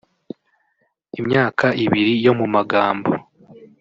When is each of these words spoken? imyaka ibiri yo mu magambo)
imyaka 1.19 1.67
ibiri 1.83 2.13
yo 2.25 2.33
mu 2.39 2.45
magambo) 2.55 3.09